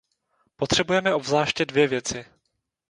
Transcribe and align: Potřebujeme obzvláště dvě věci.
Potřebujeme 0.55 1.13
obzvláště 1.15 1.65
dvě 1.65 1.87
věci. 1.87 2.25